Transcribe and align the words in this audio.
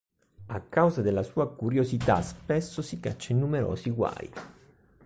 A 0.47 0.59
causa 0.61 1.03
della 1.03 1.21
sua 1.21 1.47
curiosità 1.53 2.23
spesso 2.23 2.81
si 2.81 2.99
caccia 2.99 3.33
in 3.33 3.37
numerosi 3.37 3.91
guai. 3.91 4.31